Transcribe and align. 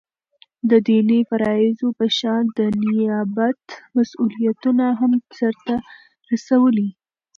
دديني 0.71 1.19
فرائضو 1.29 1.87
په 1.97 2.05
شان 2.17 2.43
دنيابت 2.59 3.63
مسؤليتونه 3.95 4.85
هم 4.99 5.11
سرته 5.37 5.75
رسوي 6.31 6.59
ولي 6.63 6.89